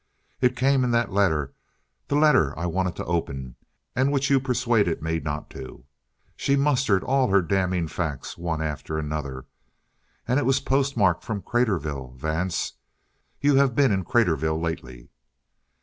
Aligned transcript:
"It 0.41 0.55
came 0.55 0.83
in 0.83 0.89
that 0.97 1.13
letter. 1.13 1.53
That 2.07 2.15
letter 2.15 2.57
I 2.57 2.65
wanted 2.65 2.95
to 2.95 3.05
open, 3.05 3.55
and 3.95 4.11
which 4.11 4.31
you 4.31 4.39
persuaded 4.39 5.03
me 5.03 5.19
not 5.19 5.51
to!" 5.51 5.85
She 6.35 6.55
mustered 6.55 7.03
all 7.03 7.27
her 7.27 7.43
damning 7.43 7.87
facts 7.87 8.35
one 8.35 8.63
after 8.63 8.97
another. 8.97 9.45
"And 10.27 10.39
it 10.39 10.45
was 10.47 10.59
postmarked 10.59 11.23
from 11.23 11.43
Craterville. 11.43 12.15
Vance, 12.15 12.73
you 13.41 13.57
have 13.57 13.75
been 13.75 13.91
in 13.91 14.03
Craterville 14.03 14.59
lately!" 14.59 15.11